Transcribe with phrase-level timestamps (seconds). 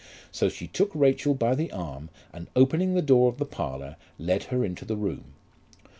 [0.31, 4.45] So she took Rachel by the arm, and opening the door of the parlour led
[4.45, 5.35] her into the room.